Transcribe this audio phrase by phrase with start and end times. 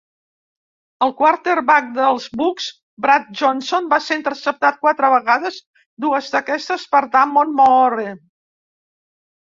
[1.07, 2.69] El quarterback dels Bucs,
[3.05, 5.61] Brad Johnson, va ser interceptat quatre vegades,
[6.07, 8.09] dues d'aquestes per Damon Moore.